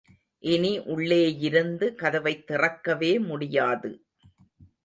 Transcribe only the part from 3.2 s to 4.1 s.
முடியாது.